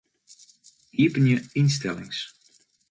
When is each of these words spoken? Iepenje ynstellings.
Iepenje 1.03 1.37
ynstellings. 1.59 2.19